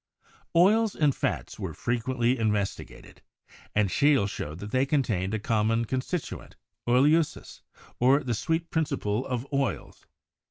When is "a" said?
5.35-5.39